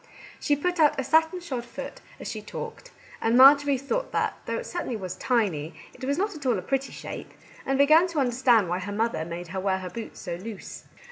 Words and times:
She 0.39 0.55
put 0.55 0.79
out 0.79 0.99
a 0.99 1.03
satin 1.03 1.41
shod 1.41 1.63
foot 1.63 2.01
as 2.19 2.27
she 2.27 2.41
talked, 2.41 2.89
and 3.21 3.37
Marjorie 3.37 3.77
thought 3.77 4.11
that, 4.13 4.35
though 4.47 4.57
it 4.57 4.65
certainly 4.65 4.95
was 4.95 5.13
tiny, 5.15 5.75
it 5.93 6.03
was 6.05 6.17
not 6.17 6.33
at 6.33 6.43
all 6.47 6.57
a 6.57 6.61
pretty 6.63 6.91
shape, 6.91 7.31
and 7.67 7.77
began 7.77 8.07
to 8.07 8.19
understand 8.19 8.67
why 8.67 8.79
her 8.79 8.91
mother 8.91 9.23
made 9.25 9.49
her 9.49 9.59
wear 9.59 9.77
her 9.77 9.91
boots 9.91 10.19
so 10.19 10.37
loose. 10.37 10.85